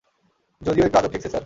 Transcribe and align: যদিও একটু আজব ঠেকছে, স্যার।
যদিও 0.61 0.85
একটু 0.85 0.97
আজব 0.97 1.11
ঠেকছে, 1.11 1.29
স্যার। 1.29 1.39